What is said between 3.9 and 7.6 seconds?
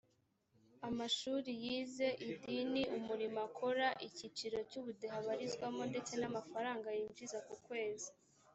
icyiciro cy ubudehe abarizwamo ndetse n amafaranga yinjiza ku